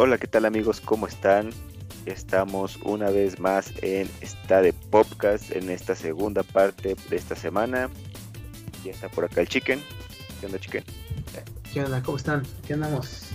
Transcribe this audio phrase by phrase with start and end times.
[0.00, 0.80] Hola, ¿qué tal amigos?
[0.80, 1.50] ¿Cómo están?
[2.06, 7.90] Estamos una vez más en esta de podcast en esta segunda parte de esta semana.
[8.84, 9.82] Ya está por acá el Chicken.
[10.38, 10.84] ¿Qué onda, Chicken?
[11.72, 12.00] ¿Qué onda?
[12.00, 12.44] ¿Cómo están?
[12.64, 13.30] ¿Qué andamos?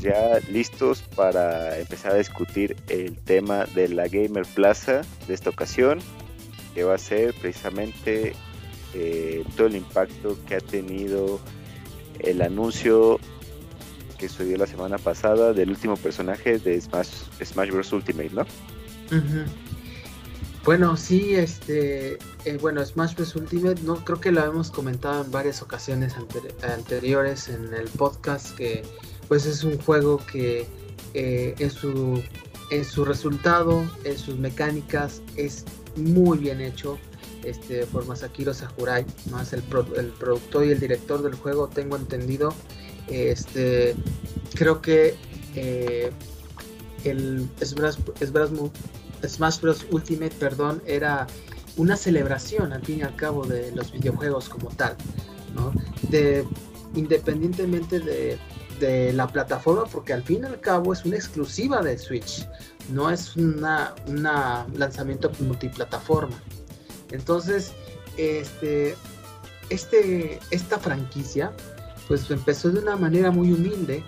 [0.00, 5.98] Ya listos para empezar a discutir el tema de la Gamer Plaza de esta ocasión,
[6.76, 8.36] que va a ser precisamente
[8.94, 11.40] eh, todo el impacto que ha tenido
[12.20, 13.18] el anuncio
[14.14, 17.08] que sucedió la semana pasada del último personaje de Smash,
[17.42, 17.92] Smash Bros.
[17.92, 18.46] Ultimate, ¿no?
[20.64, 23.36] Bueno, sí, este, eh, bueno, Smash Bros.
[23.36, 26.14] Ultimate, no creo que lo hemos comentado en varias ocasiones
[26.62, 28.82] anteriores en el podcast que,
[29.28, 30.66] pues, es un juego que
[31.14, 32.22] eh, en su
[32.70, 35.64] en su resultado, en sus mecánicas, es
[35.96, 36.98] muy bien hecho.
[37.44, 39.62] Este, por Masakiro Sakurai, más el,
[39.98, 42.54] el productor y el director del juego, tengo entendido.
[43.08, 43.94] Este,
[44.54, 45.16] creo que
[45.54, 46.10] eh,
[47.04, 47.96] el Smash,
[49.60, 49.86] Bros.
[49.90, 51.26] Ultimate, perdón, era
[51.76, 54.96] una celebración al fin y al cabo de los videojuegos como tal,
[55.54, 55.72] ¿no?
[56.08, 56.46] De,
[56.94, 58.38] independientemente de,
[59.14, 62.46] la plataforma, porque al fin y al cabo es una exclusiva de Switch,
[62.90, 66.36] no es un lanzamiento multiplataforma.
[67.10, 67.72] Entonces,
[68.18, 68.94] este,
[69.70, 71.52] este, esta franquicia,
[72.08, 74.02] pues empezó de una manera muy humilde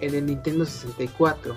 [0.00, 1.56] en el Nintendo 64,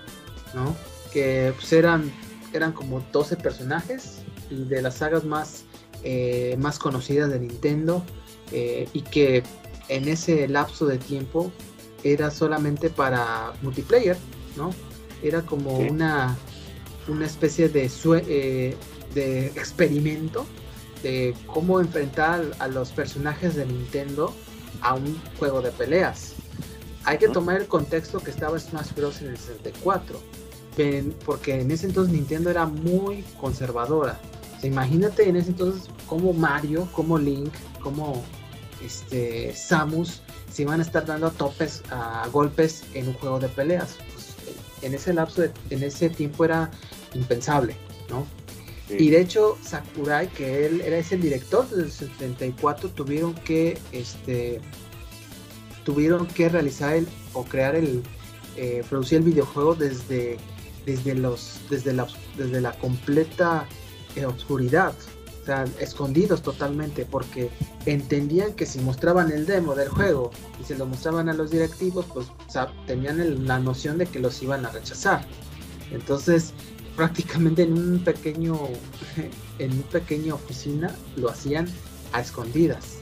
[0.54, 0.76] ¿no?
[1.12, 2.12] Que pues, eran,
[2.54, 4.20] eran como 12 personajes
[4.50, 5.66] de las sagas más,
[6.04, 8.04] eh, más conocidas de Nintendo
[8.52, 9.44] eh, y que
[9.90, 11.52] en ese lapso de tiempo
[12.04, 14.18] era solamente para multiplayer,
[14.56, 14.74] ¿no?
[15.24, 16.38] Era como una,
[17.08, 17.90] una especie de,
[18.28, 18.76] eh,
[19.14, 20.46] de experimento
[21.02, 24.34] de cómo enfrentar a los personajes de Nintendo
[24.82, 26.34] a un juego de peleas.
[27.04, 29.22] Hay que tomar el contexto que estaba Smash Bros.
[29.22, 30.20] en el 64,
[31.26, 34.20] porque en ese entonces Nintendo era muy conservadora.
[34.64, 38.24] imagínate en ese entonces como Mario, como Link, como
[38.84, 40.22] este, Samus
[40.52, 43.98] se iban a estar dando a topes, a golpes en un juego de peleas.
[44.14, 44.34] Pues,
[44.82, 46.72] en ese lapso, en ese tiempo era
[47.14, 47.76] impensable,
[48.10, 48.26] ¿no?
[48.90, 54.62] Y de hecho, Sakurai, que él era ese el director del 74, tuvieron que este
[55.84, 58.04] tuvieron que realizar el o crear el
[58.58, 60.38] eh, producir el videojuego desde
[60.86, 62.08] desde los desde la
[62.38, 63.68] desde la completa
[64.16, 64.94] eh, oscuridad
[65.42, 67.52] o sea escondidos totalmente porque
[67.86, 72.06] entendían que si mostraban el demo del juego y se lo mostraban a los directivos
[72.12, 72.28] pues
[72.88, 75.24] tenían la noción de que los iban a rechazar.
[75.92, 76.54] Entonces
[76.96, 78.58] prácticamente en un pequeño
[79.60, 81.68] en una pequeña oficina lo hacían
[82.14, 83.00] a escondidas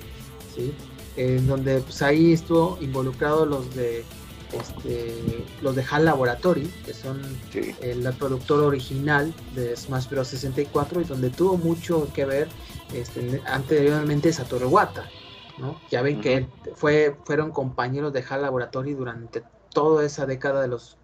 [0.56, 0.74] ¿sí?
[1.16, 4.04] en donde pues ahí estuvo involucrado los de
[4.52, 7.22] este, los de HAL Laboratory que son
[7.54, 12.48] el productor original de Smash Bros 64 y donde tuvo mucho que ver
[12.94, 15.10] este, anteriormente Satoru Wata
[15.58, 15.80] ¿no?
[15.90, 19.44] ya ven que fue fueron compañeros de HAL Laboratory durante
[19.74, 20.98] toda esa década de los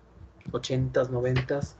[0.51, 1.73] 80s 90s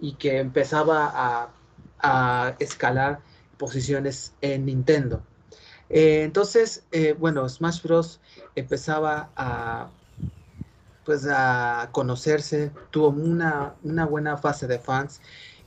[0.00, 1.52] y que empezaba
[1.98, 3.18] a, escalar
[3.58, 5.22] posiciones en Nintendo.
[5.88, 8.20] Eh, entonces, eh, bueno, Smash Bros.
[8.54, 9.88] empezaba a,
[11.04, 13.74] pues, a conocerse, tuvo una,
[14.08, 15.20] buena fase de fans,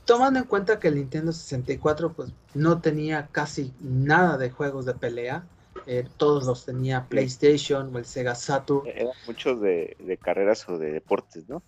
[0.06, 4.94] tomando en cuenta que el Nintendo 64 pues, no tenía casi nada de juegos de
[4.94, 5.44] pelea,
[5.86, 8.86] eh, todos los tenía PlayStation o el Sega Saturn.
[8.86, 11.62] Eran muchos de, carreras o de deportes, ¿no?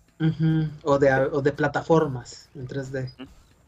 [0.83, 3.27] O, de, o de plataformas en 3D.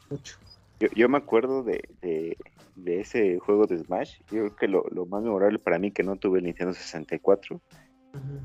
[0.09, 0.37] Mucho.
[0.79, 4.19] Yo, me acuerdo de, de, ese juego de Smash.
[4.31, 7.61] Yo creo que lo, más memorable para mí que no tuve el Nintendo 64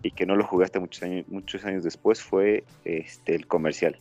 [0.02, 3.98] y que no lo jugaste muchos años, muchos años después fue este el comercial.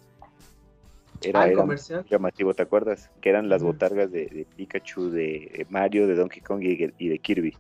[1.22, 2.06] Era, ah, comercial?
[2.10, 3.10] llamativo, ¿te acuerdas?
[3.20, 7.58] Que eran las botargas de, Pikachu, de Mario, de Donkey Kong y, de Kirby.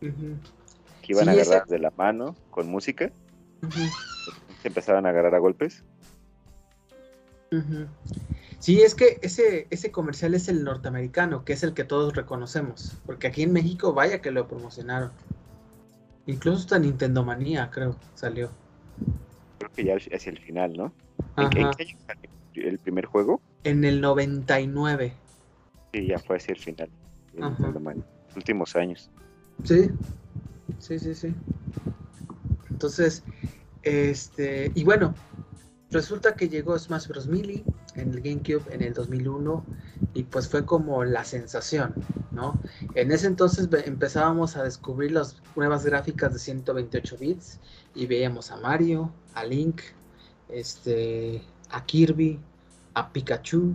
[0.00, 3.10] Que iban a agarrar de la mano con música.
[4.62, 5.82] Se empezaban a agarrar a golpes.
[8.58, 12.98] Sí, es que ese, ese comercial es el norteamericano, que es el que todos reconocemos.
[13.06, 15.12] Porque aquí en México, vaya que lo promocionaron.
[16.26, 18.50] Incluso hasta Nintendo Manía, creo, salió.
[19.58, 20.92] Creo que ya hacia el final, ¿no?
[21.38, 22.30] ¿En, qué año salió
[22.68, 23.40] el primer juego?
[23.64, 25.14] En el 99.
[25.92, 26.90] Sí, ya fue hacia el final.
[28.36, 29.10] Últimos años.
[29.64, 29.90] Sí,
[30.78, 31.34] sí, sí, sí.
[32.70, 33.24] Entonces,
[33.82, 35.14] este, y bueno,
[35.90, 37.26] resulta que llegó Smash Bros.
[37.26, 37.64] Melee
[37.94, 39.64] en el GameCube en el 2001
[40.14, 41.94] y pues fue como la sensación,
[42.32, 42.58] ¿no?
[42.94, 47.60] En ese entonces empezábamos a descubrir las nuevas gráficas de 128 bits
[47.94, 49.80] y veíamos a Mario, a Link,
[50.48, 52.40] este, a Kirby,
[52.94, 53.74] a Pikachu,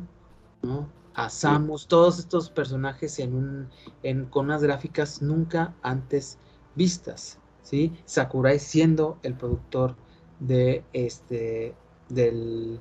[1.14, 3.70] a Samus, todos estos personajes en un,
[4.04, 6.38] en, con unas gráficas nunca antes
[6.76, 7.40] vistas.
[7.62, 7.94] ¿sí?
[8.06, 9.96] Sakurai siendo el productor
[10.40, 11.76] de este,
[12.10, 12.80] del,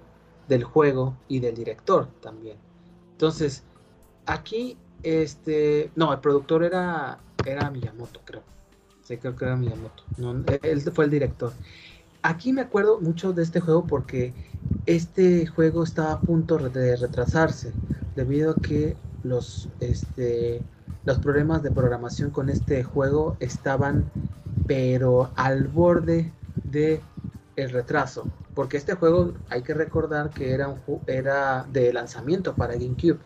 [0.48, 2.58] del juego y del director también.
[3.12, 3.62] Entonces,
[4.26, 8.42] aquí, este, no, el productor era, era Miyamoto, creo.
[9.02, 10.04] Sí, creo que era Miyamoto.
[10.62, 11.52] él fue el director.
[12.22, 14.32] Aquí me acuerdo mucho de este juego porque
[14.86, 17.72] este juego estaba a punto de retrasarse
[18.14, 20.62] debido a que los, este,
[21.04, 24.10] los problemas de programación con este juego estaban
[24.66, 26.32] pero al borde
[26.62, 27.02] de
[27.56, 32.74] el retraso porque este juego hay que recordar que era un era de lanzamiento para
[32.74, 33.18] GameCube.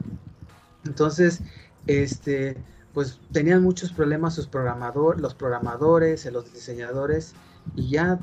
[0.85, 1.43] Entonces
[1.87, 2.57] este
[2.95, 7.35] pues tenían muchos problemas sus programadores los programadores los diseñadores
[7.77, 8.19] y ya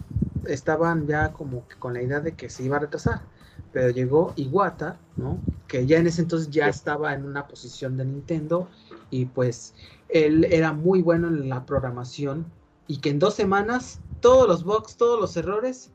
[0.46, 3.22] estaban ya como que con la idea de que se iba a retrasar.
[3.72, 5.40] Pero llegó Iwata, ¿no?
[5.68, 8.70] Que ya en ese entonces ya estaba en una posición de Nintendo
[9.10, 9.74] y pues
[10.10, 12.46] él era muy bueno en la programación
[12.88, 15.92] y que en dos semanas todos los bugs, todos los errores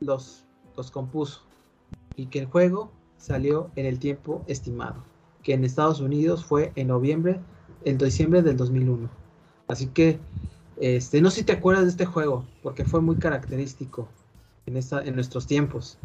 [0.00, 0.44] los,
[0.76, 1.42] los compuso
[2.16, 5.04] y que el juego salió en el tiempo estimado,
[5.42, 7.40] que en Estados Unidos fue en noviembre,
[7.84, 9.08] en diciembre del 2001.
[9.68, 10.18] Así que,
[10.78, 14.08] este, no sé si te acuerdas de este juego, porque fue muy característico
[14.66, 15.98] en, esta, en nuestros tiempos.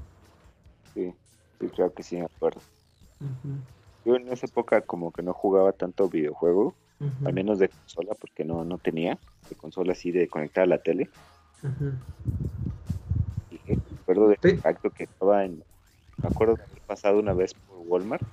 [0.93, 1.13] Sí,
[1.59, 2.61] sí, creo que sí me acuerdo.
[4.05, 6.73] Yo en esa época como que no jugaba tanto videojuego,
[7.25, 10.77] al menos de consola, porque no, no tenía de consola así de conectar a la
[10.77, 11.09] tele.
[14.11, 15.63] Acuerdo del acto que estaba en...
[16.21, 18.23] Me acuerdo de haber pasado una vez por Walmart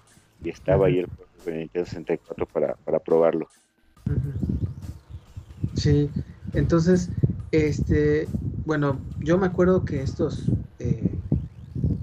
[0.42, 3.48] y estaba ahí el juego de Nintendo 64 para, para probarlo.
[5.74, 6.10] Sí,
[6.52, 7.10] entonces,
[7.52, 8.28] este,
[8.66, 10.50] bueno, yo me acuerdo que estos...
[10.78, 11.14] Eh,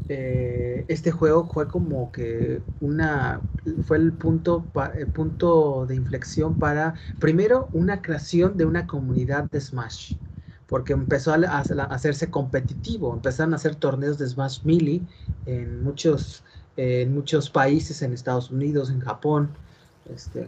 [0.07, 3.41] eh, este juego fue como que una
[3.87, 4.63] fue el punto
[4.95, 10.13] el punto de inflexión para primero una creación de una comunidad de Smash
[10.67, 15.01] porque empezó a, hacerse competitivo empezaron a hacer torneos de Smash Melee
[15.45, 16.43] en muchos
[16.77, 19.49] en muchos países en Estados Unidos en Japón
[20.13, 20.47] este,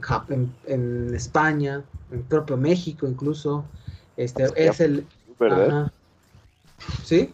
[0.68, 3.66] en, España en propio México incluso
[4.18, 5.06] este es el
[5.40, 5.92] ¿verdad?
[7.04, 7.34] sí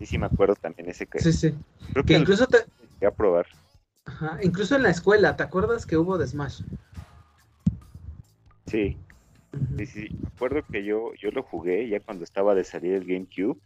[0.00, 1.18] Sí, sí, me acuerdo también ese que.
[1.18, 1.54] Sí, sí.
[1.92, 2.64] Creo que, incluso te.
[3.06, 3.46] A probar.
[4.06, 6.62] Ajá, incluso en la escuela, ¿te acuerdas que hubo de Smash?
[8.66, 8.96] Sí.
[9.76, 10.00] Sí, sí.
[10.20, 13.58] Me acuerdo que yo, yo lo jugué ya cuando estaba de salir el GameCube.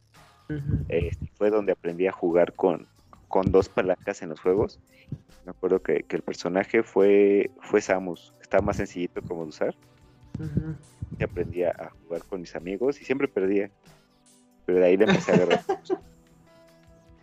[0.89, 2.87] Este, fue donde aprendí a jugar con,
[3.29, 4.81] con dos palancas en los juegos.
[5.45, 8.35] Me acuerdo que, el personaje fue, fue Samus.
[8.41, 9.75] Estaba más sencillito como de usar.
[11.19, 13.71] Y aprendí a jugar con mis amigos y siempre perdía.
[14.67, 15.65] Pero de ahí le empecé a agarrar.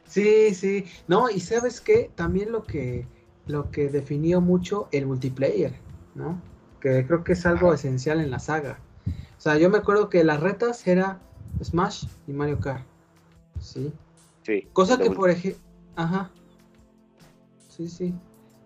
[0.05, 0.85] Sí, sí.
[1.07, 3.05] No, y sabes qué, también lo que
[3.47, 5.73] lo que definió mucho el multiplayer,
[6.15, 6.41] ¿no?
[6.81, 8.79] Que creo que es algo esencial en la saga.
[9.37, 11.19] O sea, yo me acuerdo que las retas era
[11.63, 12.85] Smash y Mario Kart.
[13.59, 13.93] Sí.
[14.43, 14.67] Sí.
[14.73, 15.61] Cosa que por ejemplo,
[15.95, 16.31] ajá.
[17.69, 18.13] Sí, sí.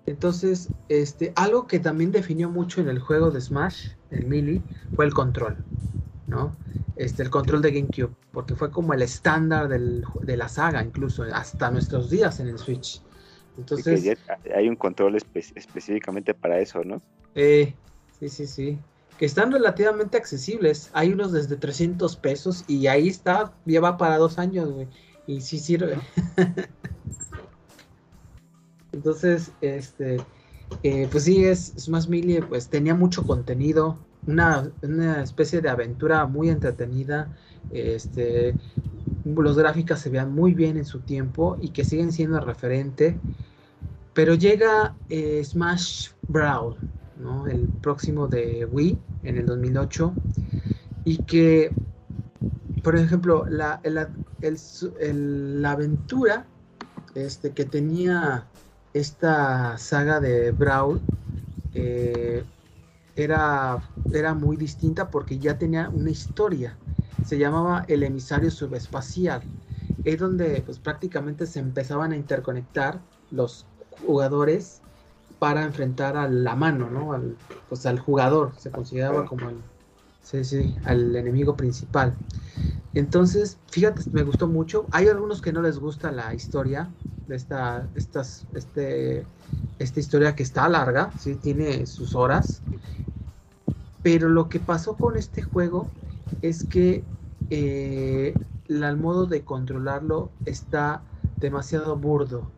[0.06, 4.62] Entonces, este, algo que también definió mucho en el juego de Smash, el Melee,
[4.96, 5.58] fue el control,
[6.28, 6.56] ¿no?
[6.96, 11.70] este, el control de GameCube, porque fue como el estándar de la saga, incluso hasta
[11.72, 13.02] nuestros días en el Switch.
[13.58, 14.18] Entonces,
[14.54, 17.02] hay un control específicamente para eso, ¿no?
[17.36, 17.74] Eh,
[18.20, 18.80] sí, sí, sí.
[19.18, 20.90] Que están relativamente accesibles.
[20.94, 24.88] Hay unos desde 300 pesos y ahí está, lleva para dos años, güey.
[25.28, 25.98] Y sí sirve.
[28.92, 30.18] Entonces, este,
[30.84, 34.72] eh, pues sí, es, más Melee, pues tenía mucho contenido, una,
[35.22, 37.36] especie de aventura muy entretenida.
[37.72, 38.56] Este,
[39.26, 43.20] los gráficas se vean muy bien en su tiempo y que siguen siendo referente.
[44.14, 46.78] Pero llega eh, Smash Brawl,
[47.50, 50.14] el próximo de Wii en el 2008,
[51.06, 51.72] y que,
[52.84, 56.46] por ejemplo, la, la aventura
[57.16, 58.46] este, que tenía
[58.94, 61.02] esta saga de Brawl
[61.74, 62.44] eh,
[63.16, 66.78] era, era muy distinta porque ya tenía una historia.
[67.24, 69.44] Se llamaba El emisario subespacial.
[70.04, 73.66] Es donde pues prácticamente se empezaban a interconectar los
[74.06, 74.82] jugadores
[75.40, 77.14] para enfrentar a la mano, ¿no?
[77.14, 77.38] Al,
[77.68, 79.64] pues al jugador, se consideraba como el,
[80.22, 82.18] sí, sí, al enemigo principal.
[82.94, 84.88] Entonces, fíjate, me gustó mucho.
[84.92, 86.96] Hay algunos que no les gusta la historia
[87.28, 89.28] de esta, estas, este,
[89.80, 92.64] esta historia que está larga, sí, tiene sus horas.
[94.02, 95.96] Pero lo que pasó con este juego
[96.42, 97.04] es que
[97.50, 101.04] eh, el modo de controlarlo está
[101.40, 102.56] demasiado burdo,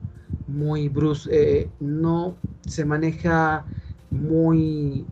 [0.48, 2.36] muy brusco, eh, no
[2.66, 3.66] se maneja
[4.10, 5.06] muy,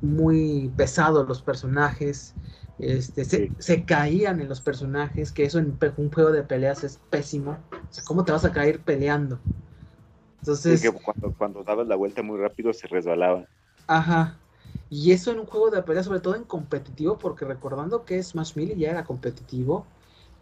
[0.00, 2.34] muy pesado los personajes,
[2.78, 7.58] este, se, caían en los personajes, que eso en un juego de peleas es pésimo.
[7.72, 9.38] O sea, ¿cómo te vas a caer peleando?
[10.40, 10.88] Entonces...
[11.02, 13.46] cuando, cuando dabas la vuelta muy rápido se resbalaba.
[13.86, 14.38] Ajá.
[14.90, 18.54] Y eso en un juego de peleas, sobre todo en competitivo, porque recordando que Smash
[18.54, 19.86] Melee ya era competitivo,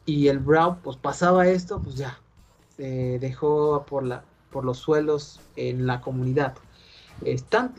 [0.07, 2.19] y el Brawl, pues pasaba esto, pues ya,
[2.77, 4.25] se dejó por, la,
[4.55, 6.55] por los suelos en la comunidad.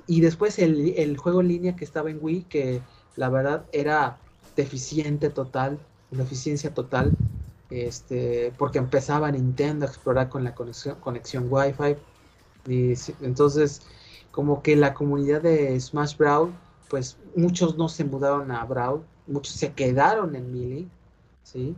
[0.08, 2.82] y después el, el, juego en línea que estaba en Wii, que
[3.16, 4.18] la verdad era
[4.58, 5.80] deficiente total,
[6.12, 7.14] una eficiencia total,
[7.70, 11.96] este, porque empezaba Nintendo a explorar con la conexión, conexión Wi-Fi.
[12.68, 13.82] Y entonces,
[14.32, 16.54] como que la comunidad de Smash Brawl,
[16.90, 20.88] pues muchos no se mudaron a Brawl, muchos se quedaron en Melee,
[21.44, 21.74] ¿sí?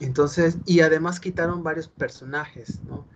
[0.00, 3.06] Entonces, y además quitaron varios personajes, ¿no?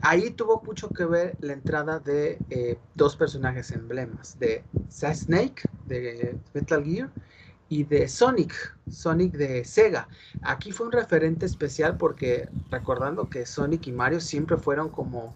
[0.00, 6.38] Ahí tuvo mucho que ver la entrada de eh, dos personajes emblemas, de Snake, de
[6.52, 7.10] Metal Gear,
[7.68, 8.54] y de Sonic,
[8.88, 10.08] Sonic de Sega.
[10.42, 15.34] Aquí fue un referente especial porque recordando que Sonic y Mario siempre fueron como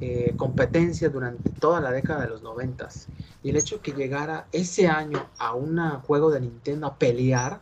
[0.00, 3.08] eh, competencia durante toda la década de los noventas.
[3.42, 7.60] Y el hecho que llegara ese año a un juego de Nintendo a pelear,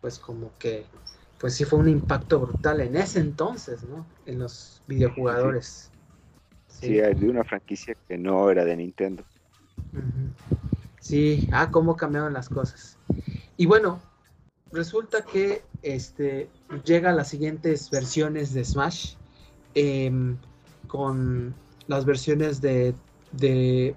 [0.00, 0.86] pues como que,
[1.38, 4.06] pues sí fue un impacto brutal en ese entonces, ¿no?
[4.26, 5.90] En los videojugadores.
[6.66, 9.24] Sí, de una franquicia que no era de Nintendo.
[11.00, 12.98] Sí, ah, cómo cambiaron las cosas.
[13.56, 14.00] Y bueno,
[14.72, 16.48] resulta que este,
[16.84, 19.14] llega las siguientes versiones de Smash
[19.74, 20.36] em,
[20.86, 21.54] con
[21.86, 22.94] las versiones de,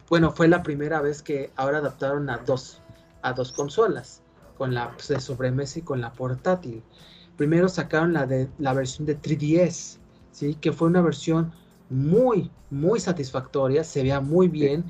[0.09, 2.81] bueno, fue la primera vez que ahora adaptaron a dos,
[3.21, 4.21] a dos consolas,
[4.57, 6.83] con la pues, de sobremesa y con la portátil.
[7.41, 9.97] Primero sacaron la de la versión de 3DS,
[10.31, 11.51] sí, que fue una versión
[11.89, 14.85] muy, muy satisfactoria, se veía muy bien,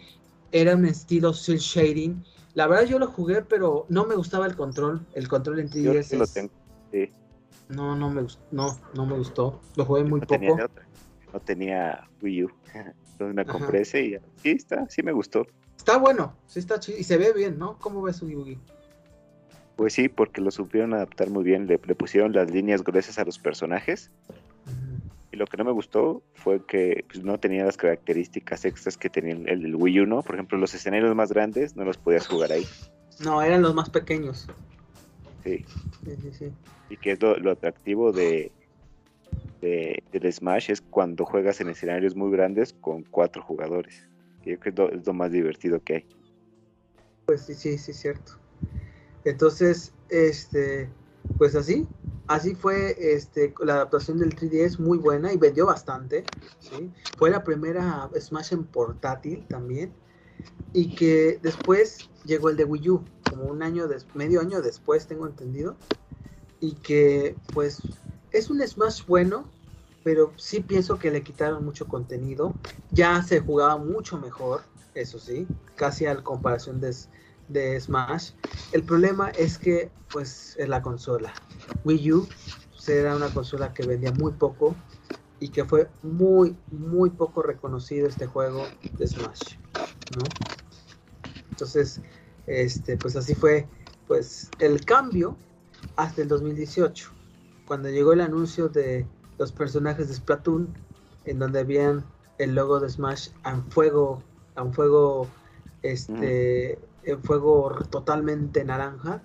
[0.52, 2.22] era un estilo cel shading
[2.54, 5.06] la verdad yo lo jugué, pero no me gustaba el control.
[5.14, 6.18] El control en 3DS.
[6.18, 6.52] lo tengo,
[6.92, 7.10] sí.
[7.70, 8.42] No, no me gustó.
[8.52, 9.62] No, no me gustó.
[9.78, 10.58] Lo jugué muy poco.
[11.32, 12.52] no tenía Wii U.
[12.74, 15.48] Entonces me compré ese y sí está, sí me gustó.
[15.78, 16.98] Está bueno, sí está chido.
[16.98, 17.78] Y se ve bien, ¿no?
[17.80, 18.58] ¿Cómo ves Wii U?
[19.82, 21.66] Pues sí, porque lo supieron adaptar muy bien.
[21.66, 24.12] Le, le pusieron las líneas gruesas a los personajes
[25.32, 29.10] y lo que no me gustó fue que pues, no tenía las características extras que
[29.10, 30.22] tenía el, el Wii U, ¿no?
[30.22, 32.64] Por ejemplo, los escenarios más grandes no los podías jugar ahí.
[33.26, 34.48] No, eran los más pequeños.
[35.44, 35.66] Sí.
[36.06, 36.52] Sí, sí, sí.
[36.92, 38.52] Y que es lo, atractivo de,
[39.62, 44.08] de, del Smash es cuando juegas en escenarios muy grandes con cuatro jugadores.
[44.46, 46.06] Yo creo que es lo, más divertido que hay.
[47.26, 48.41] Pues sí, sí, sí, cierto.
[49.24, 50.90] Entonces, este,
[51.38, 51.88] pues así,
[52.28, 56.24] así fue este, la adaptación del 3DS muy buena y vendió bastante.
[57.18, 59.94] Fue la primera Smash en portátil también.
[60.74, 65.28] Y que después llegó el de Wii U, como un año, medio año después, tengo
[65.28, 65.76] entendido.
[66.60, 67.82] Y que pues
[68.32, 69.46] es un Smash bueno,
[70.04, 72.54] pero sí pienso que le quitaron mucho contenido.
[72.92, 74.62] Ya se jugaba mucho mejor,
[74.96, 76.96] eso sí, casi a comparación de,
[77.52, 78.32] de Smash.
[78.72, 81.34] El problema es que, pues, es la consola.
[81.84, 82.28] Wii U
[82.72, 84.76] pues, era una consola que vendía muy poco
[85.40, 88.66] y que fue muy, muy poco reconocido este juego
[88.98, 89.58] de Smash,
[90.16, 90.24] ¿no?
[91.50, 92.02] Entonces,
[92.48, 93.68] este, pues así fue,
[94.08, 95.38] pues, el cambio
[95.96, 97.12] hasta el 2018,
[97.66, 99.06] cuando llegó el anuncio de
[99.38, 100.74] los personajes de Splatoon,
[101.26, 102.04] en donde habían
[102.38, 104.24] el logo de Smash a fuego,
[104.56, 105.28] a un fuego,
[105.82, 109.22] este, en fuego totalmente naranja,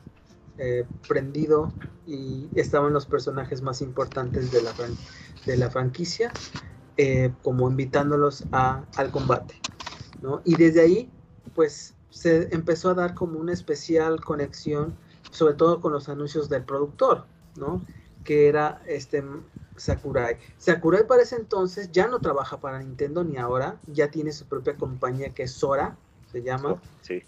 [0.59, 1.73] eh, prendido
[2.07, 4.73] y estaban los personajes más importantes de la,
[5.45, 6.33] de la franquicia,
[6.97, 9.55] eh, como invitándolos a, al combate.
[10.23, 10.41] ¿no?
[10.45, 11.11] Y desde ahí,
[11.55, 14.95] pues se empezó a dar como una especial conexión,
[15.31, 17.83] sobre todo con los anuncios del productor, ¿no?
[18.25, 19.23] que era este
[19.77, 20.39] Sakurai.
[20.59, 24.77] Sakurai para ese entonces ya no trabaja para Nintendo ni ahora, ya tiene su propia
[24.77, 25.97] compañía que es Sora,
[26.33, 26.81] se llama.
[27.03, 27.23] Sí.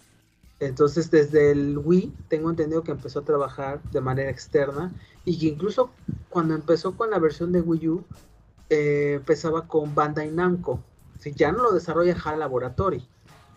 [0.59, 5.45] Entonces, desde el Wii, tengo entendido que empezó a trabajar de manera externa y que
[5.47, 5.91] incluso
[6.29, 8.03] cuando empezó con la versión de Wii U,
[8.69, 10.83] eh, empezaba con Bandai Namco.
[11.17, 13.07] Si ya no lo desarrolla HAL Laboratory,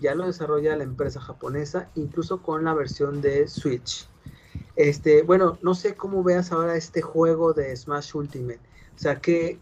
[0.00, 4.08] ya lo desarrolla la empresa japonesa, incluso con la versión de Switch.
[4.76, 8.60] Este, bueno, no sé cómo veas ahora este juego de Smash Ultimate.
[8.94, 9.58] O sea, ¿qué,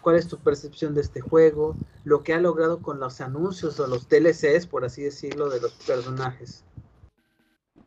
[0.00, 1.76] ¿cuál es tu percepción de este juego?
[2.04, 5.72] Lo que ha logrado con los anuncios o los DLCs, por así decirlo, de los
[5.72, 6.64] personajes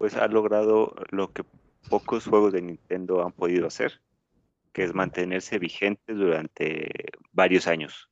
[0.02, 1.44] pues ha logrado lo que
[1.88, 4.02] pocos juegos de Nintendo han podido hacer.
[4.74, 6.90] que es mantenerse vigente durante
[7.34, 8.10] varios años.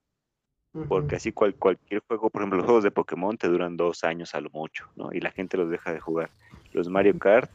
[0.88, 4.36] Porque así cual, cualquier juego, por ejemplo, los juegos de Pokémon te duran dos años
[4.36, 5.10] a lo mucho, ¿no?
[5.12, 6.29] Y la gente los deja de jugar.
[6.74, 7.50] Los Mario Kart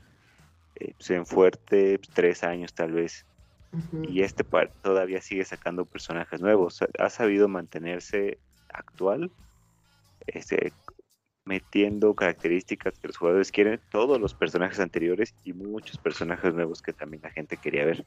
[0.81, 3.25] eh, se ven fuerte tres años tal vez.
[4.03, 6.81] Y este par todavía sigue sacando personajes nuevos.
[6.99, 8.38] Ha sabido mantenerse
[8.73, 9.31] actual,
[10.26, 10.73] este,
[11.45, 16.93] metiendo características que los jugadores quieren, todos los personajes anteriores y muchos personajes nuevos que
[16.93, 18.07] también la gente quería ver.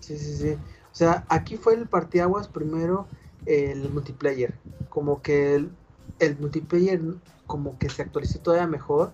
[0.00, 0.52] Sí, sí, sí.
[0.92, 3.06] O sea, aquí fue el partiaguas primero
[3.46, 4.54] el multiplayer.
[4.88, 5.70] Como que el,
[6.18, 7.00] el multiplayer
[7.46, 9.12] como que se actualizó todavía mejor.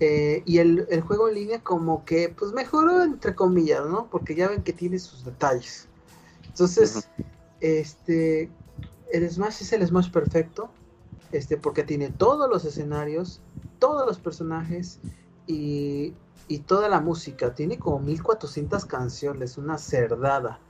[0.00, 4.08] Eh, y el, juego en línea como que pues mejoró entre comillas, ¿no?
[4.10, 5.88] Porque ya ven que tiene sus detalles.
[6.48, 7.08] Entonces,
[7.60, 8.48] este,
[9.12, 10.70] el Smash es el Smash perfecto,
[11.34, 13.40] este, porque tiene todos los escenarios,
[13.78, 15.00] todos los personajes
[15.46, 16.14] y,
[16.48, 17.54] y toda la música.
[17.54, 20.60] Tiene como 1400 canciones, una cerdada.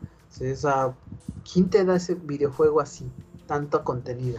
[0.41, 0.95] O
[1.53, 3.11] ¿quién te da ese videojuego así?
[3.47, 4.39] Tanto contenido.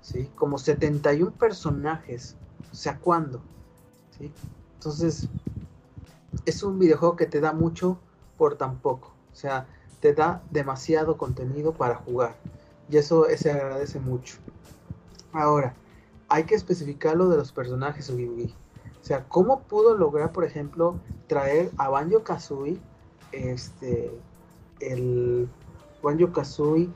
[0.00, 0.28] ¿Sí?
[0.34, 2.36] Como 71 personajes.
[2.70, 3.40] O sea, ¿cuándo?
[4.18, 4.32] ¿Sí?
[4.74, 5.28] Entonces,
[6.44, 7.98] es un videojuego que te da mucho
[8.36, 9.12] por tan poco.
[9.32, 9.66] O sea,
[10.00, 12.34] te da demasiado contenido para jugar.
[12.90, 14.36] Y eso se agradece mucho.
[15.32, 15.74] Ahora,
[16.28, 18.54] hay que especificar lo de los personajes Ugi
[19.00, 22.78] O sea, ¿cómo pudo lograr, por ejemplo, traer a Banjo Kazooie
[23.32, 24.10] este,
[24.80, 25.48] el
[26.02, 26.88] Banjo Kazooie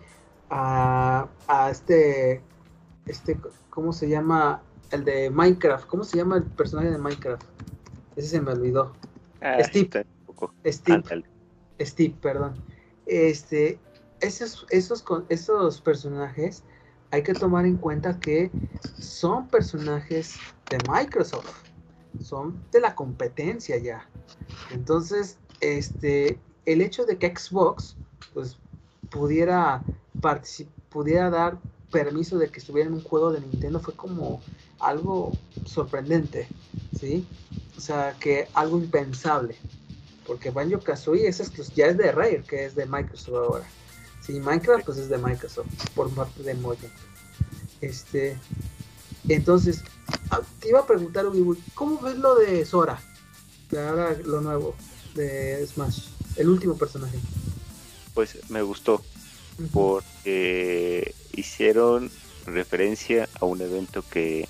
[0.51, 2.43] a, a este,
[3.07, 3.39] este,
[3.71, 4.63] ¿cómo se llama?
[4.93, 5.87] El de Minecraft.
[5.87, 7.43] ¿Cómo se llama el personaje de Minecraft?
[8.15, 8.93] Ese se me olvidó.
[9.41, 10.07] Ah, Steve.
[10.65, 11.25] Steve.
[11.81, 12.55] Steve, perdón.
[13.07, 13.79] Este,
[14.21, 16.63] esos, esos, esos personajes
[17.17, 18.51] hay que tomar en cuenta que
[18.99, 20.37] son personajes
[20.69, 21.63] de Microsoft,
[22.21, 24.07] son de la competencia ya.
[24.71, 27.97] Entonces, este, el hecho de que Xbox
[28.35, 28.59] pues,
[29.09, 29.83] pudiera,
[30.91, 31.59] pudiera dar
[31.91, 34.43] permiso de que estuviera en un juego de Nintendo fue como
[34.79, 35.33] algo
[35.65, 36.47] sorprendente,
[37.01, 37.27] ¿sí?
[37.79, 39.57] O sea, que algo impensable.
[40.27, 41.39] Porque Banjo Kazooie es
[41.75, 43.65] ya es de Rare, que es de Microsoft ahora.
[44.27, 46.91] Sí, Minecraft pues es de Microsoft, por parte de Mojang.
[47.81, 48.37] Este,
[49.29, 49.83] entonces,
[50.31, 51.27] ah, te iba a preguntar,
[51.75, 53.01] ¿cómo ves lo de Sora?
[53.71, 54.75] De ahora lo nuevo
[55.15, 57.19] de Smash el último personaje.
[58.15, 59.03] Pues me gustó
[59.73, 62.11] porque hicieron
[62.47, 64.49] referencia a un evento que,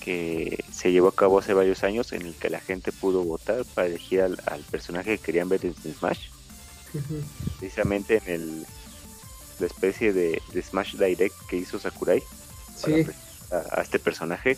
[0.00, 3.64] que se llevó a cabo hace varios años en el que la gente pudo votar
[3.74, 6.28] para elegir al, personaje que querían ver en Smash.
[7.58, 8.66] Precisamente en el
[9.58, 12.22] la especie de, Smash Direct que hizo Sakurai
[13.50, 14.56] a, este personaje.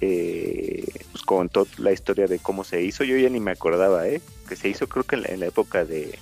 [0.00, 3.04] Eh, pues contó la historia de cómo se hizo.
[3.04, 4.20] Yo ya ni me acordaba, ¿eh?
[4.48, 6.18] que se hizo creo que en la, época de,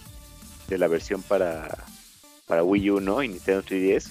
[0.68, 1.84] de, la versión para,
[2.46, 3.22] para Wii U, ¿no?
[3.22, 4.08] Y Nintendo 3DS.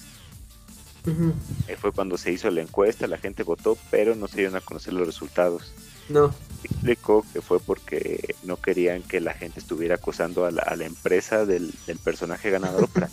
[1.80, 4.92] Fue cuando se hizo la encuesta, la gente votó, pero no se dieron a conocer
[4.92, 5.72] los resultados.
[6.08, 6.32] No.
[6.62, 10.86] Explicó que fue porque no querían que la gente estuviera acusando a la, a la
[10.86, 13.08] empresa del, del, personaje ganador para,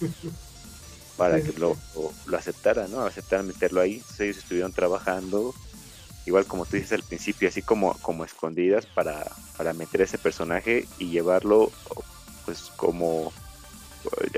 [1.18, 1.78] para que lo,
[2.28, 3.02] lo, aceptara, ¿no?
[3.02, 3.96] Aceptaran meterlo ahí.
[3.96, 5.54] Entonces ellos estuvieron trabajando
[6.26, 10.88] igual como tú dices al principio, así como, como escondidas para, para meter ese personaje
[10.98, 11.72] y llevarlo
[12.46, 13.32] pues como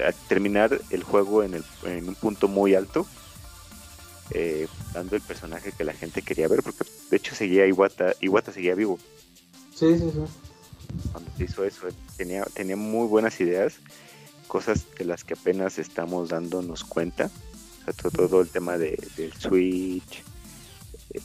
[0.05, 3.05] a terminar el juego en, el, en un punto muy alto,
[4.31, 8.51] eh, dando el personaje que la gente quería ver, porque de hecho seguía Iwata, Iwata
[8.51, 8.99] seguía vivo.
[9.73, 10.21] Sí, sí, sí.
[11.11, 13.79] Cuando se hizo eso, tenía, tenía muy buenas ideas,
[14.47, 17.29] cosas de las que apenas estamos dándonos cuenta.
[18.11, 20.23] todo, el tema de, del Switch,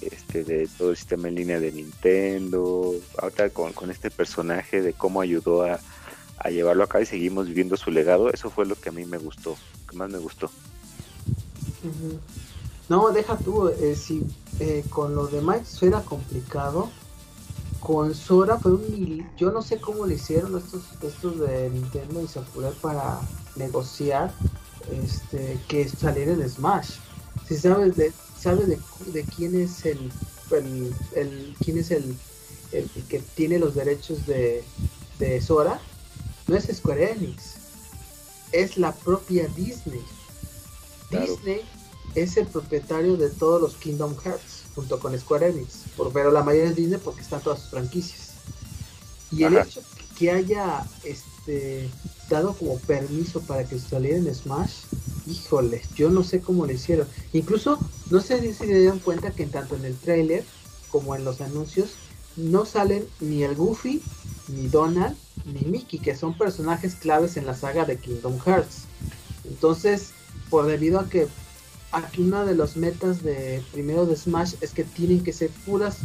[0.01, 4.93] este, de todo el sistema en línea de Nintendo, ahora con, con este personaje de
[4.93, 5.81] cómo ayudó a,
[6.51, 9.57] llevarlo acá y seguimos viviendo su legado, eso fue lo que a mí me gustó,
[9.89, 10.51] que más me gustó.
[12.90, 14.26] No, deja tú, eh, si
[14.59, 16.90] eh, con lo demás era complicado,
[17.79, 22.26] con Sora fue un yo no sé cómo le hicieron estos estos de Nintendo y
[22.26, 23.20] Sakurai para
[23.57, 24.35] negociar
[24.90, 26.96] este que saliera en Smash.
[27.48, 30.11] Si sabes de ¿Sabes de, quién es el,
[30.50, 32.16] el, quién es el,
[32.72, 34.64] el, que tiene los derechos de,
[35.18, 35.79] de Sora?
[36.46, 37.57] No es Square Enix,
[38.53, 40.00] es la propia Disney.
[41.11, 41.61] Disney
[42.14, 46.70] es el propietario de todos los Kingdom Hearts junto con Square Enix, pero la mayoría
[46.70, 48.31] es Disney porque están todas sus franquicias.
[49.33, 49.81] Y el hecho
[50.18, 51.88] que haya este
[52.29, 54.85] dado como permiso para que saliera en Smash
[55.27, 57.07] híjole, yo no sé cómo lo hicieron.
[57.33, 57.79] Incluso,
[58.11, 60.44] no sé si se dieron cuenta que tanto en el trailer
[60.90, 61.90] como en los anuncios
[62.37, 64.03] no salen ni el Goofy
[64.49, 68.85] ni Donald, ni Mickey, que son personajes claves en la saga de Kingdom Hearts.
[69.44, 70.11] Entonces,
[70.49, 71.29] por debido a que
[71.92, 75.98] aquí una de los metas de primero de Smash es que tienen que ser puras,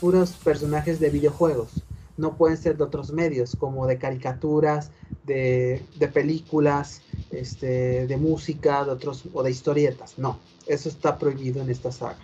[0.00, 1.70] puros personajes de videojuegos.
[2.16, 4.90] No pueden ser de otros medios, como de caricaturas,
[5.24, 10.18] de, películas, este, de música, de otros, o de historietas.
[10.18, 12.18] No, eso está prohibido en esta saga.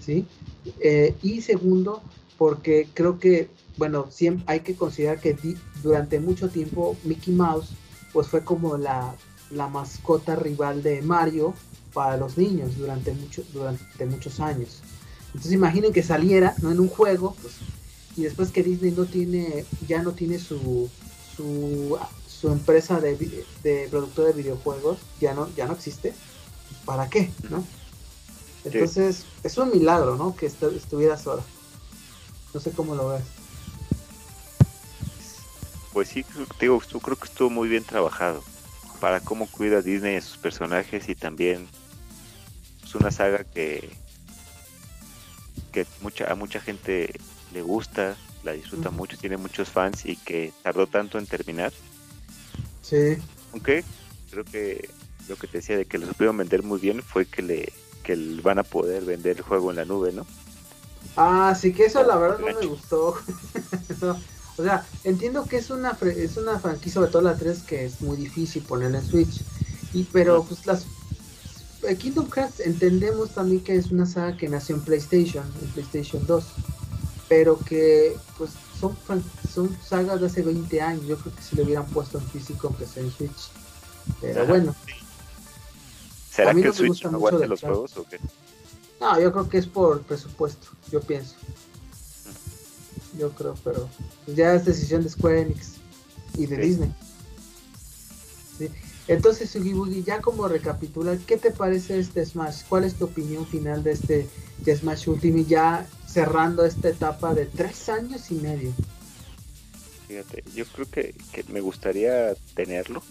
[0.00, 0.26] ¿sí?
[0.80, 2.02] Eh, y segundo,
[2.36, 5.36] porque creo que, bueno, siempre hay que considerar que
[5.82, 7.70] durante mucho tiempo Mickey Mouse,
[8.12, 9.14] pues fue como la
[9.50, 11.54] mascota rival de Mario
[11.92, 14.80] para los niños durante, mucho, durante muchos años.
[15.26, 16.70] Entonces imaginen que saliera, ¿no?
[16.70, 17.54] En un juego, pues,
[18.16, 20.90] y después que Disney no tiene, ya no tiene su,
[21.36, 26.12] su, su empresa de, de productor de videojuegos, ya no, ya no existe,
[26.84, 27.30] ¿para qué?
[27.48, 27.64] ¿No?
[28.64, 30.36] Entonces, es un milagro, ¿no?
[30.36, 31.42] Que estuviera sola.
[32.52, 33.22] No sé cómo lo ves.
[35.92, 36.24] Pues sí,
[36.60, 38.42] digo, yo creo que estuvo muy bien trabajado
[39.00, 41.68] para cómo cuida Disney a sus personajes y también
[42.90, 43.88] es una saga que
[45.70, 47.20] que mucha a mucha gente
[47.52, 51.72] le gusta, la disfruta mucho, tiene muchos fans y que tardó tanto en terminar.
[52.82, 53.18] Sí.
[53.52, 53.84] Aunque
[54.32, 54.90] creo que
[55.28, 57.72] lo que te decía de que lo supieron vender muy bien fue que le
[58.02, 60.26] que van a poder vender el juego en la nube, ¿no?
[61.16, 63.14] Ah, sí que eso la verdad no me gustó.
[64.56, 68.00] o sea, entiendo que es una es una franquicia, sobre todo la 3, que es
[68.00, 69.42] muy difícil ponerla en Switch.
[69.92, 70.86] Y pero pues las
[71.98, 76.44] Kingdom Hearts entendemos también que es una saga que nació en PlayStation, en PlayStation 2,
[77.28, 78.96] pero que pues son
[79.52, 81.06] son sagas de hace 20 años.
[81.06, 83.50] Yo creo que si lo hubieran puesto en físico aunque sea en Switch.
[84.20, 84.74] Pero bueno.
[86.30, 88.18] ¿Será que el Switch no aguante los juegos o qué?
[89.00, 91.34] No, yo creo que es por presupuesto, yo pienso.
[93.18, 93.88] Yo creo, pero
[94.26, 95.72] ya es decisión de Square Enix
[96.36, 96.94] y de Disney.
[99.08, 102.62] Entonces, Sugi ya como recapitular, ¿qué te parece este Smash?
[102.68, 104.28] ¿Cuál es tu opinión final de este
[104.64, 108.72] Smash Ultimate ya cerrando esta etapa de tres años y medio?
[110.06, 113.02] Fíjate, yo creo que, que me gustaría tenerlo.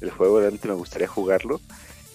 [0.00, 1.60] El juego realmente me gustaría jugarlo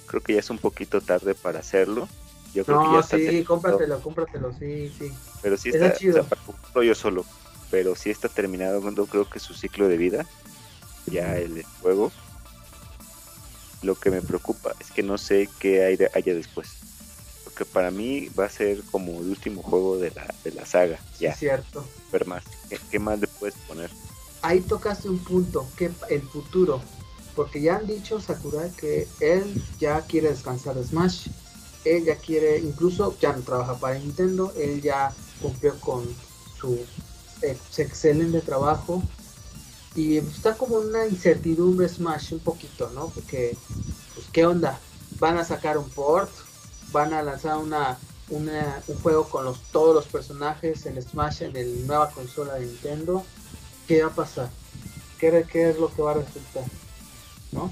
[0.09, 2.09] creo que ya es un poquito tarde para hacerlo.
[2.53, 5.11] Yo creo que ya está sí, cómpratelo, cómpratelo, sí, sí.
[5.41, 6.25] Pero sí está, chido.
[6.73, 7.23] O yo solo,
[7.69, 10.25] pero sí está terminado, cuando creo que su ciclo de vida,
[11.05, 12.11] ya el juego.
[13.81, 16.69] Lo que me preocupa es que no sé qué hay haya después.
[17.43, 20.99] Porque para mí va a ser como el último juego de la, de la saga.
[21.19, 21.33] Ya.
[21.35, 21.85] cierto.
[22.11, 22.43] Ver más.
[22.91, 23.89] ¿Qué, más le puedes poner?
[24.41, 26.81] Ahí tocaste un punto, que el futuro
[27.39, 31.29] porque ya han dicho Sakurai que él ya quiere descansar de Smash.
[31.85, 34.51] Él ya quiere, incluso ya no trabaja para Nintendo.
[34.57, 36.03] Él ya cumplió con
[36.59, 36.77] su
[37.77, 39.01] excelente trabajo.
[39.95, 43.07] Y está como una incertidumbre Smash un poquito, ¿no?
[43.09, 43.57] Porque,
[44.13, 44.79] pues, ¿qué onda?
[45.19, 46.29] ¿Van a sacar un port?
[46.91, 47.97] ¿Van a lanzar una,
[48.29, 48.49] un
[49.01, 53.23] juego con los, todos los personajes en Smash en la nueva consola de Nintendo?
[53.87, 54.49] ¿Qué va a pasar?
[55.19, 56.63] ¿Qué, es lo que va a resultar?
[57.51, 57.71] ¿no?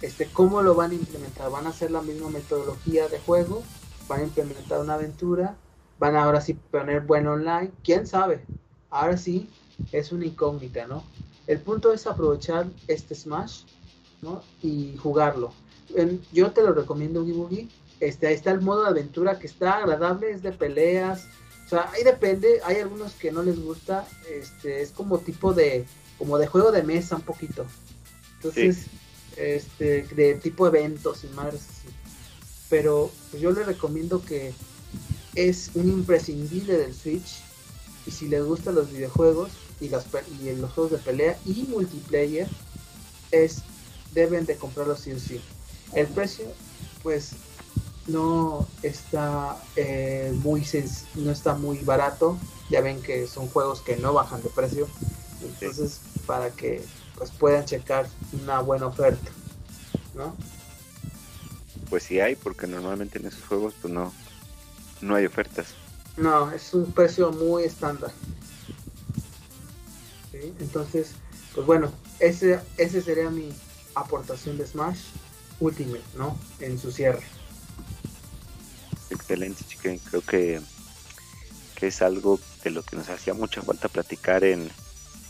[0.00, 1.50] Este, ¿Cómo lo van a implementar?
[1.50, 3.62] ¿Van a hacer la misma metodología de juego?
[4.08, 5.56] ¿Van a implementar una aventura?
[5.98, 7.70] ¿Van ahora sí poner buen online?
[7.82, 8.44] ¿Quién sabe?
[8.90, 9.48] Ahora sí
[9.92, 11.04] es una incógnita, ¿no?
[11.46, 13.62] El punto es aprovechar este Smash,
[14.22, 14.42] ¿no?
[14.62, 15.52] Y jugarlo.
[16.32, 17.68] yo te lo recomiendo, Oogie
[18.00, 21.26] Este, ahí está el modo de aventura que está agradable, es de peleas.
[21.66, 24.06] O sea, ahí depende, hay algunos que no les gusta.
[24.30, 25.84] Este, es como tipo de,
[26.18, 27.66] como de juego de mesa un poquito.
[28.36, 28.86] Entonces,
[29.36, 31.54] este, de tipo eventos y más.
[32.70, 34.54] Pero pues, yo le recomiendo que
[35.34, 37.42] es un imprescindible del Switch.
[38.06, 39.50] Y si les gustan los videojuegos
[39.84, 40.06] y, las,
[40.42, 42.48] y los juegos de pelea y multiplayer,
[43.30, 43.62] es
[44.12, 45.40] deben de comprarlo sí o sí.
[45.92, 46.46] El precio,
[47.02, 47.32] pues,
[48.06, 50.66] no está eh, muy
[51.14, 52.38] no está muy barato.
[52.70, 54.88] Ya ven que son juegos que no bajan de precio.
[55.42, 56.84] Entonces, para que
[57.16, 58.06] pues puedan checar
[58.42, 59.30] una buena oferta,
[60.14, 60.34] ¿no?
[61.88, 64.12] Pues sí hay, porque normalmente en esos juegos pues no,
[65.00, 65.66] no hay ofertas.
[66.16, 68.12] No, es un precio muy estándar.
[70.60, 71.12] Entonces,
[71.54, 73.52] pues bueno, ese, ese sería mi
[73.94, 75.00] aportación de Smash
[75.60, 76.36] Ultimate, ¿no?
[76.58, 77.22] En su cierre.
[79.10, 79.98] Excelente, chiquen.
[79.98, 80.60] Creo que,
[81.76, 84.70] que es algo de lo que nos hacía mucha falta platicar en,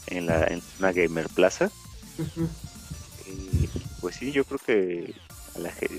[0.07, 1.70] en, la, en una Gamer Plaza.
[3.27, 3.68] Y
[4.00, 5.14] pues sí, yo creo que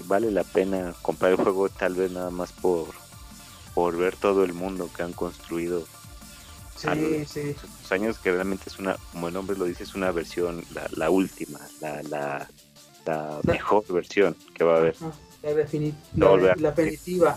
[0.06, 2.88] vale la pena comprar el juego tal vez nada más por,
[3.74, 5.88] por ver todo el mundo que han construido
[6.94, 7.94] sí, sí.
[7.94, 11.10] años que realmente es una, como el nombre lo dice, es una versión, la, la
[11.10, 12.50] última, la, la,
[13.06, 14.96] la mejor versión que va a haber.
[15.44, 16.56] La, definitiva.
[16.58, 17.36] la, definitiva.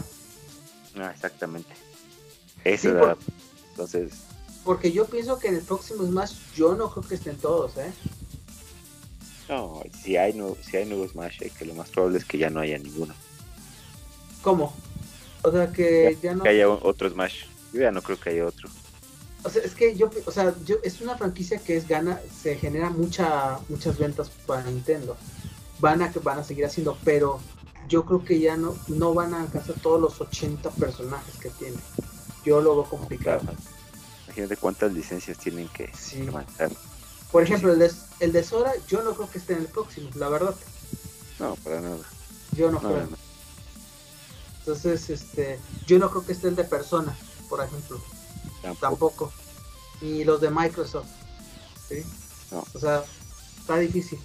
[0.98, 1.70] Ah, exactamente.
[2.64, 3.16] Eso era,
[3.70, 4.12] entonces.
[4.64, 7.92] Porque yo pienso que en el próximo Smash yo no creo que estén todos, ¿eh?
[9.48, 12.50] No, si hay, no, si hay nuevos Smash, que lo más probable es que ya
[12.50, 13.14] no haya ninguno.
[14.42, 14.74] ¿Cómo?
[15.42, 16.42] O sea, que ya, no...
[16.42, 17.44] Que haya otro Smash.
[17.72, 18.68] Yo ya no creo que haya otro.
[19.44, 22.56] O sea, es que yo, o sea, yo, es una franquicia que es gana, se
[22.56, 25.16] genera mucha, muchas ventas para Nintendo.
[25.78, 27.40] Van a, van a seguir haciendo, pero
[27.88, 31.76] yo creo que ya no, no van a alcanzar todos los 80 personajes que tiene.
[32.44, 33.42] Yo lo veo complicado.
[34.26, 36.28] Imagínate cuántas licencias tienen que sí.
[37.30, 40.10] Por ejemplo, el de, el de Sora, yo no creo que esté en el próximo,
[40.14, 40.54] la verdad.
[41.38, 41.98] No, para nada.
[42.52, 43.08] Yo no, creo.
[44.60, 47.16] Entonces, este, yo no creo que esté el de Persona,
[47.48, 48.00] por ejemplo.
[48.80, 49.32] Tampoco.
[50.00, 51.08] Ni los de Microsoft.
[51.88, 52.02] ¿sí?
[52.50, 52.64] No.
[52.74, 53.04] O sea,
[53.60, 54.18] está difícil.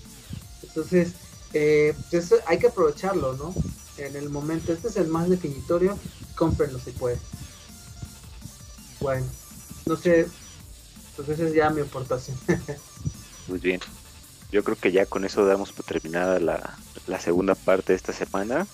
[0.64, 1.14] Entonces,
[1.54, 3.54] eh, pues hay que aprovecharlo, ¿no?
[3.98, 5.98] En el momento, este es el más definitorio,
[6.36, 7.20] cómprenlo si pueden.
[9.00, 9.26] Bueno,
[9.86, 10.28] no sé,
[11.16, 12.38] pues esa es ya mi aportación.
[13.48, 13.82] Muy bien.
[14.52, 18.14] Yo creo que ya con eso damos por terminada la, la segunda parte de esta
[18.14, 18.68] semana.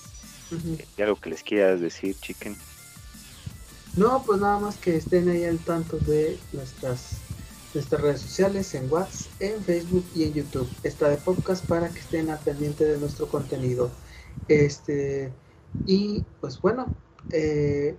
[0.96, 2.56] ¿Y algo que les quieras decir, chicken?
[3.96, 7.18] No, pues nada más que estén ahí al tanto de nuestras
[7.74, 10.68] nuestras redes sociales en WhatsApp, en Facebook y en YouTube.
[10.82, 13.90] Está de podcast para que estén al pendiente de nuestro contenido.
[14.48, 15.32] Este
[15.86, 16.86] y pues bueno,
[17.32, 17.94] eh,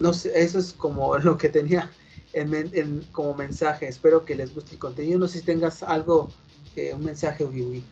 [0.00, 1.90] no sé, eso es como lo que tenía
[2.32, 3.88] en, como mensaje.
[3.88, 5.18] Espero que les guste el contenido.
[5.18, 6.30] No sé si tengas algo,
[6.76, 7.84] eh, un mensaje, Ubi.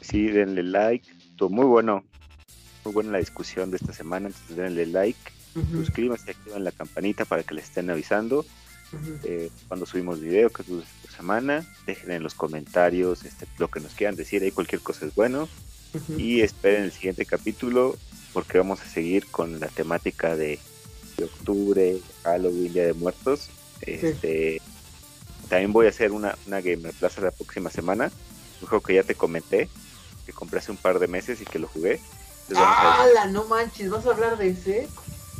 [0.00, 1.08] Sí, denle like.
[1.36, 2.04] Todo muy bueno.
[2.84, 4.28] Muy buena la discusión de esta semana.
[4.28, 5.20] Entonces denle like.
[5.54, 8.44] Suscríbanse y activen la campanita para que les estén avisando
[9.24, 11.66] eh, cuando subimos video que es por semana.
[11.86, 14.42] Dejen en los comentarios este, lo que nos quieran decir.
[14.42, 15.48] Ahí cualquier cosa es bueno.
[16.16, 17.96] Y esperen el siguiente capítulo
[18.32, 20.58] porque vamos a seguir con la temática de
[21.16, 23.48] de octubre, Halloween, Día de Muertos.
[23.80, 24.60] Este,
[25.48, 28.10] También voy a hacer una, una Gamer Plaza la próxima semana.
[28.60, 29.68] Un juego que ya te comenté,
[30.24, 32.00] que compré hace un par de meses y que lo jugué.
[32.54, 33.26] ¡Hala!
[33.26, 34.88] No manches, ¿vas a hablar de ese?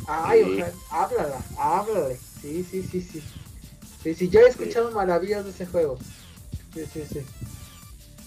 [0.07, 0.63] Ay, sí.
[0.89, 2.19] háblala, háblale.
[2.41, 3.23] Sí, sí, sí, sí.
[4.03, 5.97] Sí, sí, ya he escuchado maravillas de ese juego.
[6.73, 7.21] Sí, sí, sí.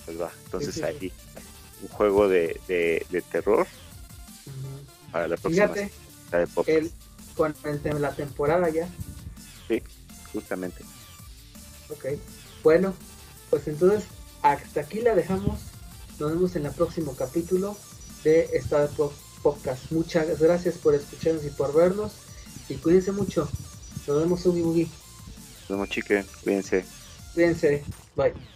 [0.07, 1.13] Pues va, entonces ahí,
[1.83, 3.67] un juego de, de, de terror
[5.13, 5.69] para la próxima.
[5.69, 5.93] Fíjate,
[6.67, 6.93] el,
[7.37, 8.89] con el, la temporada ya.
[9.69, 9.83] Sí,
[10.33, 10.85] justamente.
[11.91, 12.07] Ok,
[12.63, 12.95] bueno,
[13.51, 14.05] pues entonces
[14.43, 15.61] hasta aquí la dejamos.
[16.19, 17.77] Nos vemos en el próximo capítulo
[18.25, 18.89] de esta
[19.47, 19.93] podcast.
[19.93, 22.13] Muchas gracias por escucharnos y por vernos.
[22.69, 23.49] Y cuídense mucho.
[24.09, 24.83] Nos vemos, Ugi Bugi.
[24.83, 26.25] Nos vemos, chique.
[26.43, 26.85] Cuídense.
[27.33, 27.85] Cuídense.
[28.17, 28.56] Bye.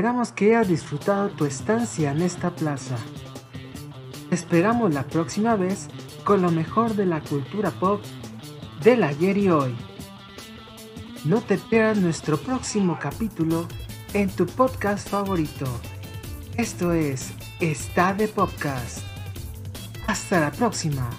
[0.00, 2.96] Esperamos que hayas disfrutado tu estancia en esta plaza.
[4.30, 5.88] esperamos la próxima vez
[6.24, 8.00] con lo mejor de la cultura pop
[8.82, 9.76] del ayer y hoy.
[11.26, 13.68] No te pierdas nuestro próximo capítulo
[14.14, 15.66] en tu podcast favorito.
[16.56, 19.00] Esto es Está de Podcast.
[20.06, 21.10] Hasta la próxima.